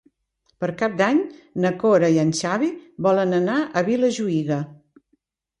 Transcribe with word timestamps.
Per 0.63 0.69
Cap 0.77 0.93
d'Any 1.01 1.19
na 1.65 1.71
Cora 1.83 2.09
i 2.15 2.17
en 2.23 2.33
Xavi 2.39 2.71
volen 3.09 3.39
anar 3.43 3.59
a 3.59 3.85
Vilajuïga. 3.91 4.59